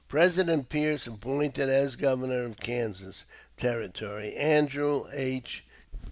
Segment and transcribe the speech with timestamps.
[0.07, 5.63] President Pierce appointed as Governor of Kansas Territory Andrew H.